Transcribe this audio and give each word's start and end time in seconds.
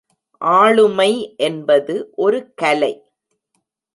ஆளுமை 0.41 1.09
என்பது 1.37 1.95
ஒரு 2.15 2.39
கலை. 2.55 2.93